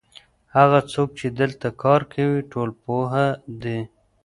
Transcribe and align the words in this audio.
هغه 0.55 0.79
څوک 0.93 1.09
چې 1.19 1.27
دلته 1.39 1.67
کار 1.83 2.01
کوي 2.13 2.39
ټولنپوه 2.51 3.23
دی. 3.63 3.79